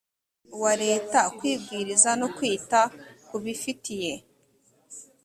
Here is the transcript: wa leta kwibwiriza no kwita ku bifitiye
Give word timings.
wa 0.61 0.73
leta 0.83 1.19
kwibwiriza 1.37 2.09
no 2.19 2.27
kwita 2.35 2.81
ku 3.27 3.35
bifitiye 3.43 4.13